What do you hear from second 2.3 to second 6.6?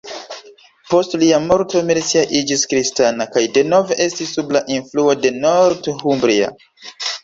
iĝis kristana, kaj denove estis sub la influo de Northumbria.